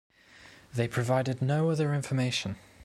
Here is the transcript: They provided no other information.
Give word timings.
They 0.73 0.87
provided 0.87 1.43
no 1.43 1.69
other 1.69 1.93
information. 1.93 2.55